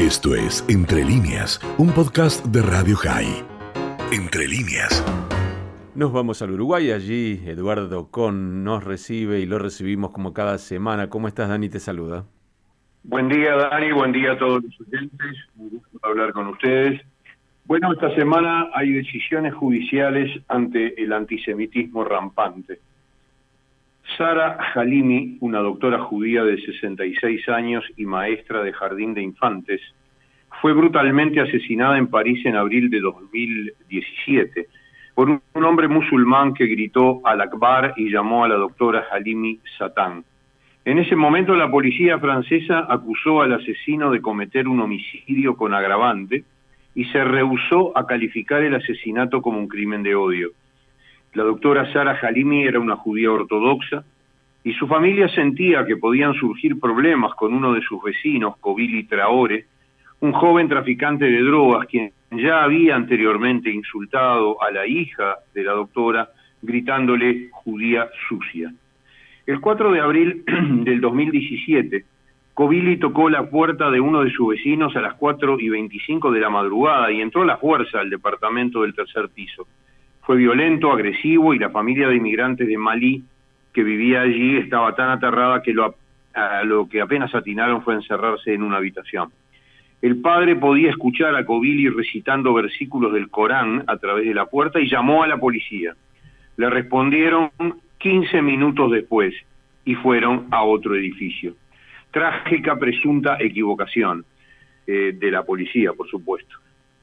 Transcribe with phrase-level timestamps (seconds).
[0.00, 3.44] Esto es Entre líneas, un podcast de Radio High.
[4.10, 5.04] Entre líneas.
[5.94, 11.10] Nos vamos al Uruguay, allí Eduardo Con nos recibe y lo recibimos como cada semana.
[11.10, 11.68] ¿Cómo estás, Dani?
[11.68, 12.24] Te saluda.
[13.02, 15.36] Buen día, Dani, buen día a todos los oyentes.
[15.58, 17.02] Un gusto hablar con ustedes.
[17.66, 22.80] Bueno, esta semana hay decisiones judiciales ante el antisemitismo rampante.
[24.20, 29.80] Sara Halimi, una doctora judía de 66 años y maestra de jardín de infantes,
[30.60, 34.66] fue brutalmente asesinada en París en abril de 2017
[35.14, 40.22] por un hombre musulmán que gritó al Akbar y llamó a la doctora Halimi Satán.
[40.84, 46.44] En ese momento la policía francesa acusó al asesino de cometer un homicidio con agravante
[46.94, 50.50] y se rehusó a calificar el asesinato como un crimen de odio.
[51.34, 54.04] La doctora Sara Halimi era una judía ortodoxa
[54.64, 59.66] y su familia sentía que podían surgir problemas con uno de sus vecinos, Kobili Traore,
[60.20, 65.72] un joven traficante de drogas quien ya había anteriormente insultado a la hija de la
[65.72, 66.28] doctora
[66.62, 68.72] gritándole judía sucia.
[69.46, 70.44] El 4 de abril
[70.84, 72.04] del 2017,
[72.54, 76.40] Kobili tocó la puerta de uno de sus vecinos a las 4 y 25 de
[76.40, 79.66] la madrugada y entró a la fuerza al departamento del tercer piso.
[80.22, 83.24] Fue violento, agresivo y la familia de inmigrantes de Malí
[83.72, 85.94] que vivía allí estaba tan aterrada que lo,
[86.64, 89.30] lo que apenas atinaron fue encerrarse en una habitación.
[90.02, 94.80] El padre podía escuchar a Kobili recitando versículos del Corán a través de la puerta
[94.80, 95.94] y llamó a la policía.
[96.56, 97.50] Le respondieron
[97.98, 99.34] 15 minutos después
[99.84, 101.54] y fueron a otro edificio.
[102.10, 104.24] Trágica presunta equivocación
[104.86, 106.56] eh, de la policía, por supuesto.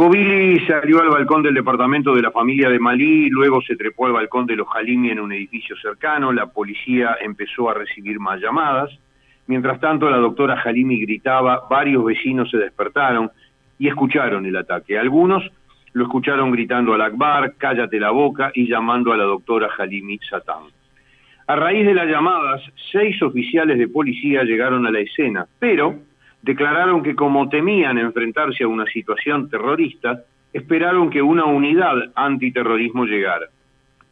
[0.00, 4.14] Kobili salió al balcón del departamento de la familia de Malí, luego se trepó al
[4.14, 8.88] balcón de los Halimi en un edificio cercano, la policía empezó a recibir más llamadas,
[9.46, 13.30] mientras tanto la doctora Halimi gritaba, varios vecinos se despertaron
[13.78, 14.98] y escucharon el ataque.
[14.98, 15.44] Algunos
[15.92, 20.64] lo escucharon gritando al Akbar, cállate la boca y llamando a la doctora Halimi Satán.
[21.46, 25.98] A raíz de las llamadas, seis oficiales de policía llegaron a la escena, pero
[26.42, 33.46] declararon que como temían enfrentarse a una situación terrorista, esperaron que una unidad antiterrorismo llegara.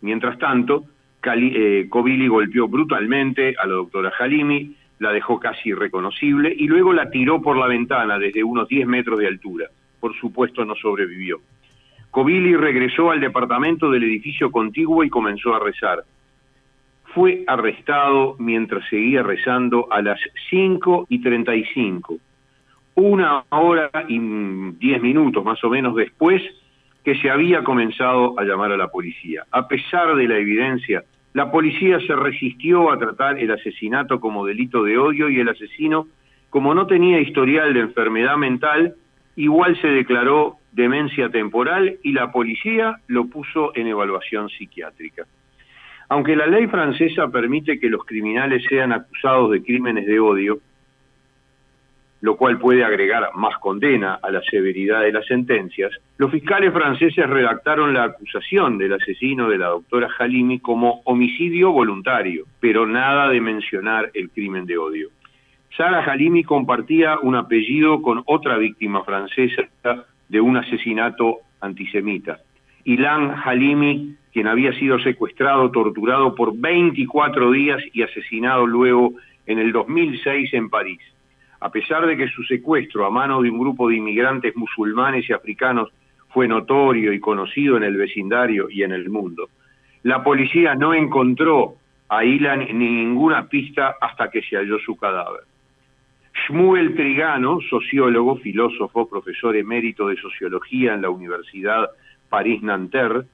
[0.00, 0.84] Mientras tanto,
[1.24, 7.10] eh, Kobili golpeó brutalmente a la doctora Halimi, la dejó casi irreconocible y luego la
[7.10, 9.66] tiró por la ventana desde unos 10 metros de altura.
[10.00, 11.40] Por supuesto no sobrevivió.
[12.10, 16.02] Kobili regresó al departamento del edificio contiguo y comenzó a rezar
[17.14, 20.20] fue arrestado mientras seguía rezando a las
[20.50, 22.16] 5 y 35,
[22.94, 24.18] una hora y
[24.78, 26.42] diez minutos más o menos después
[27.04, 29.44] que se había comenzado a llamar a la policía.
[29.50, 34.82] A pesar de la evidencia, la policía se resistió a tratar el asesinato como delito
[34.82, 36.08] de odio y el asesino,
[36.50, 38.94] como no tenía historial de enfermedad mental,
[39.36, 45.26] igual se declaró demencia temporal y la policía lo puso en evaluación psiquiátrica.
[46.08, 50.58] Aunque la ley francesa permite que los criminales sean acusados de crímenes de odio,
[52.20, 57.28] lo cual puede agregar más condena a la severidad de las sentencias, los fiscales franceses
[57.28, 63.40] redactaron la acusación del asesino de la doctora Halimi como homicidio voluntario, pero nada de
[63.40, 65.10] mencionar el crimen de odio.
[65.76, 69.68] Sara Halimi compartía un apellido con otra víctima francesa
[70.28, 72.38] de un asesinato antisemita.
[72.88, 79.12] Ilan Halimi quien había sido secuestrado, torturado por 24 días y asesinado luego
[79.46, 81.00] en el 2006 en París.
[81.60, 85.34] A pesar de que su secuestro a mano de un grupo de inmigrantes musulmanes y
[85.34, 85.90] africanos
[86.28, 89.50] fue notorio y conocido en el vecindario y en el mundo,
[90.04, 91.74] la policía no encontró
[92.08, 95.42] a Ilan ni ninguna pista hasta que se halló su cadáver.
[96.46, 101.90] Shmuel Trigano, sociólogo, filósofo, profesor emérito de sociología en la Universidad
[102.28, 103.24] París-Nanterre,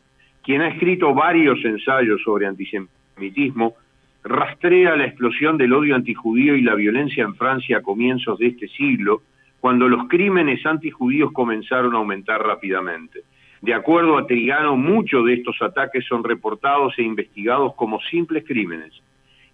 [0.42, 3.74] quien ha escrito varios ensayos sobre antisemitismo,
[4.22, 8.68] rastrea la explosión del odio antijudío y la violencia en Francia a comienzos de este
[8.68, 9.22] siglo,
[9.60, 13.20] cuando los crímenes antijudíos comenzaron a aumentar rápidamente.
[13.62, 18.92] De acuerdo a Trigano, muchos de estos ataques son reportados e investigados como simples crímenes,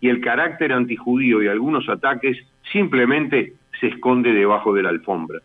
[0.00, 2.38] y el carácter antijudío de algunos ataques
[2.72, 5.38] simplemente se esconde debajo de la alfombra.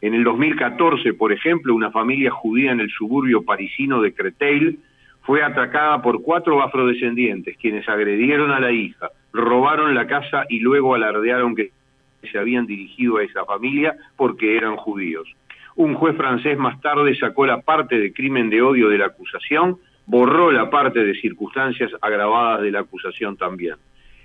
[0.00, 4.78] En el 2014, por ejemplo, una familia judía en el suburbio parisino de Créteil
[5.22, 10.94] fue atacada por cuatro afrodescendientes, quienes agredieron a la hija, robaron la casa y luego
[10.94, 11.70] alardearon que
[12.30, 15.28] se habían dirigido a esa familia porque eran judíos.
[15.76, 19.78] Un juez francés más tarde sacó la parte de crimen de odio de la acusación,
[20.06, 23.76] borró la parte de circunstancias agravadas de la acusación también.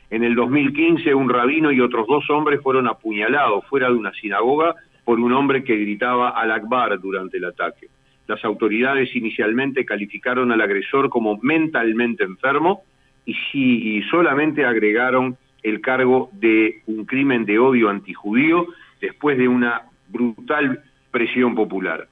[0.10, 4.76] En el 2015, un rabino y otros dos hombres fueron apuñalados fuera de una sinagoga
[5.06, 7.88] por un hombre que gritaba al Akbar durante el ataque.
[8.28, 12.84] Las autoridades inicialmente calificaron al agresor como mentalmente enfermo
[13.26, 18.68] y, solamente agregaron el cargo de un crimen de odio antijudío
[19.02, 22.08] después de una brutal presión popular.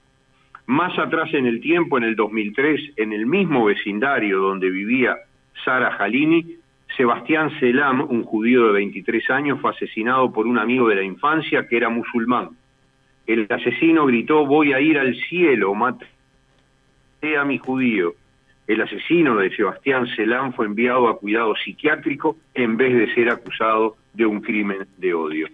[0.67, 5.17] Más atrás en el tiempo, en el 2003, en el mismo vecindario donde vivía
[5.65, 6.55] Sara Halini,
[6.95, 11.67] Sebastián Selam, un judío de 23 años, fue asesinado por un amigo de la infancia
[11.67, 12.49] que era musulmán.
[13.27, 16.05] El asesino gritó, voy a ir al cielo, mate
[17.37, 18.13] a mi judío.
[18.67, 23.95] El asesino de Sebastián Selam fue enviado a cuidado psiquiátrico en vez de ser acusado
[24.13, 25.47] de un crimen de odio.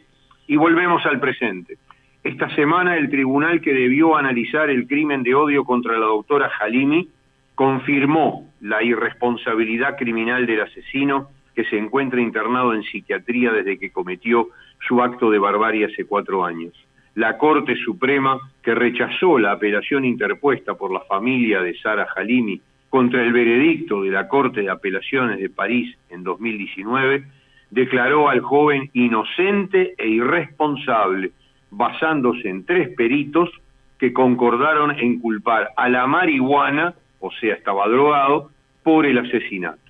[0.48, 1.78] Y volvemos al presente.
[2.24, 7.10] Esta semana el tribunal que debió analizar el crimen de odio contra la doctora Halimi
[7.56, 14.50] confirmó la irresponsabilidad criminal del asesino que se encuentra internado en psiquiatría desde que cometió
[14.88, 16.74] su acto de barbarie hace cuatro años.
[17.18, 23.24] La Corte Suprema, que rechazó la apelación interpuesta por la familia de Sara Halimi contra
[23.24, 27.26] el veredicto de la Corte de Apelaciones de París en 2019,
[27.72, 31.32] declaró al joven inocente e irresponsable
[31.72, 33.50] basándose en tres peritos
[33.98, 38.52] que concordaron en culpar a la marihuana, o sea, estaba drogado,
[38.84, 39.82] por el asesinato.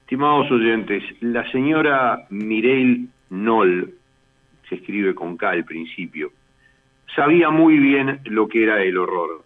[0.00, 3.92] Estimados oyentes, la señora Mireille Noll,
[4.68, 6.32] se escribe con K al principio,
[7.14, 9.42] sabía muy bien lo que era el horror.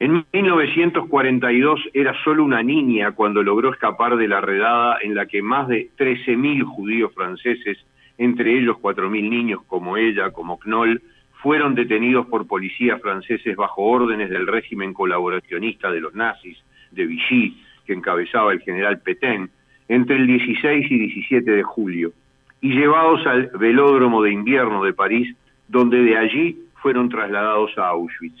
[0.00, 5.42] En 1942 era solo una niña cuando logró escapar de la redada en la que
[5.42, 7.78] más de 13.000 judíos franceses
[8.18, 11.00] entre ellos 4.000 niños como ella, como Knoll,
[11.40, 16.58] fueron detenidos por policías franceses bajo órdenes del régimen colaboracionista de los nazis,
[16.90, 19.48] de Vichy, que encabezaba el general Petain,
[19.88, 22.12] entre el 16 y 17 de julio,
[22.60, 25.34] y llevados al velódromo de invierno de París,
[25.68, 28.40] donde de allí fueron trasladados a Auschwitz.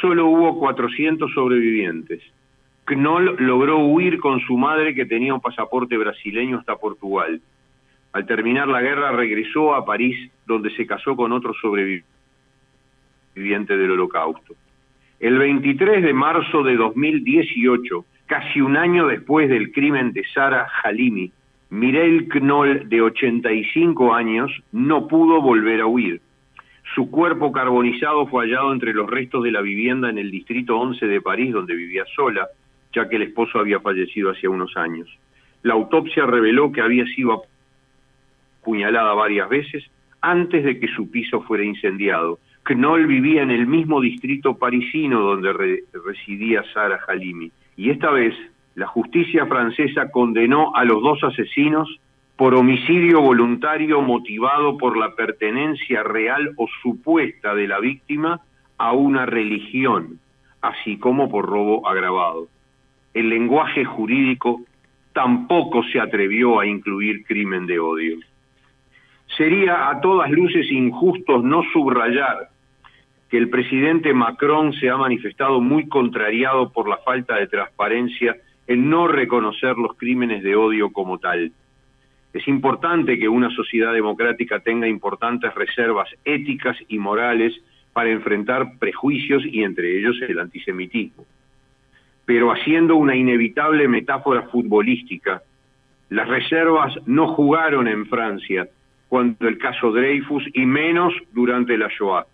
[0.00, 2.22] Solo hubo 400 sobrevivientes.
[2.86, 7.40] Knoll logró huir con su madre que tenía un pasaporte brasileño hasta Portugal
[8.12, 14.54] al terminar la guerra regresó a París, donde se casó con otro sobreviviente del holocausto.
[15.20, 21.30] El 23 de marzo de 2018, casi un año después del crimen de Sara Halimi,
[21.70, 26.20] Mireille Knoll, de 85 años, no pudo volver a huir.
[26.94, 31.06] Su cuerpo carbonizado fue hallado entre los restos de la vivienda en el distrito 11
[31.06, 32.48] de París, donde vivía sola,
[32.92, 35.08] ya que el esposo había fallecido hacía unos años.
[35.62, 37.44] La autopsia reveló que había sido
[38.64, 39.84] puñalada varias veces
[40.20, 42.40] antes de que su piso fuera incendiado.
[42.64, 47.50] Knoll vivía en el mismo distrito parisino donde residía Sara Halimi.
[47.76, 48.34] Y esta vez
[48.74, 51.88] la justicia francesa condenó a los dos asesinos
[52.36, 58.40] por homicidio voluntario motivado por la pertenencia real o supuesta de la víctima
[58.78, 60.18] a una religión,
[60.62, 62.48] así como por robo agravado.
[63.12, 64.62] El lenguaje jurídico
[65.12, 68.16] tampoco se atrevió a incluir crimen de odio.
[69.36, 72.48] Sería a todas luces injusto no subrayar
[73.28, 78.36] que el presidente Macron se ha manifestado muy contrariado por la falta de transparencia
[78.70, 81.50] en no reconocer los crímenes de odio como tal.
[82.32, 87.52] Es importante que una sociedad democrática tenga importantes reservas éticas y morales
[87.92, 91.26] para enfrentar prejuicios y entre ellos el antisemitismo.
[92.24, 95.42] Pero haciendo una inevitable metáfora futbolística,
[96.08, 98.68] las reservas no jugaron en Francia
[99.08, 102.24] cuando el caso Dreyfus y menos durante la Shoah.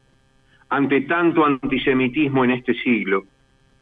[0.68, 3.24] Ante tanto antisemitismo en este siglo,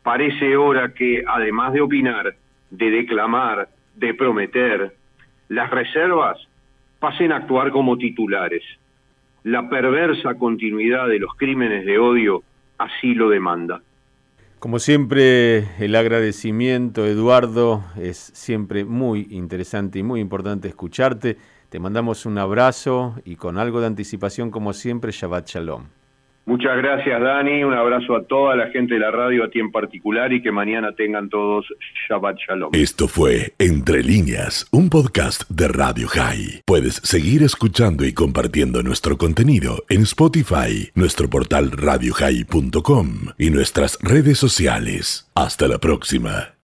[0.04, 2.36] parece hora que, además de opinar,
[2.70, 4.94] de declamar, de prometer,
[5.48, 6.38] las reservas
[6.98, 8.62] pasen a actuar como titulares.
[9.44, 12.42] La perversa continuidad de los crímenes de odio
[12.78, 13.82] así lo demanda.
[14.58, 21.36] Como siempre, el agradecimiento, Eduardo, es siempre muy interesante y muy importante escucharte.
[21.68, 25.84] Te mandamos un abrazo y con algo de anticipación, como siempre, Shabbat Shalom.
[26.46, 27.64] Muchas gracias, Dani.
[27.64, 30.52] Un abrazo a toda la gente de la radio, a ti en particular, y que
[30.52, 31.66] mañana tengan todos
[32.08, 32.70] Shabbat Shalom.
[32.74, 36.62] Esto fue Entre Líneas, un podcast de Radio High.
[36.66, 43.08] Puedes seguir escuchando y compartiendo nuestro contenido en Spotify, nuestro portal radiohigh.com
[43.38, 45.30] y nuestras redes sociales.
[45.34, 46.53] Hasta la próxima.